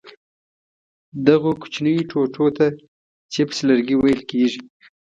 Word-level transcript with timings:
دغو 1.27 1.51
کوچنیو 1.61 2.07
ټوټو 2.09 2.45
ته 2.57 2.65
چپس 3.33 3.57
لرګي 3.69 3.95
ویل 3.97 4.21
کېږي. 4.31 4.61